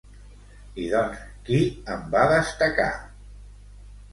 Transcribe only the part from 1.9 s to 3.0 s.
en va destacar?